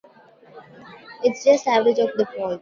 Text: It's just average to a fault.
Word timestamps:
It's 1.21 1.45
just 1.45 1.67
average 1.67 1.97
to 1.97 2.11
a 2.23 2.25
fault. 2.35 2.59